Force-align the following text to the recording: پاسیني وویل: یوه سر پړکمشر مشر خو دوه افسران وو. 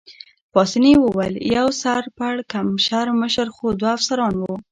پاسیني 0.53 0.93
وویل: 0.99 1.35
یوه 1.55 1.73
سر 1.81 2.03
پړکمشر 2.17 3.05
مشر 3.21 3.47
خو 3.55 3.65
دوه 3.79 3.91
افسران 3.97 4.33
وو. 4.37 4.53